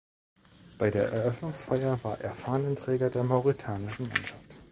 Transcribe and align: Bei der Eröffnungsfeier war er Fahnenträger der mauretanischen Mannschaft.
Bei 0.79 0.89
der 0.89 1.09
Eröffnungsfeier 1.11 2.03
war 2.03 2.19
er 2.19 2.33
Fahnenträger 2.33 3.11
der 3.11 3.23
mauretanischen 3.23 4.07
Mannschaft. 4.09 4.55